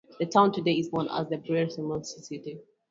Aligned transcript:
The 0.19 0.25
town 0.25 0.51
today 0.51 0.79
is 0.79 0.91
known 0.91 1.09
as 1.11 1.29
the 1.29 1.37
Boyeros 1.37 1.77
Municipality. 1.77 2.57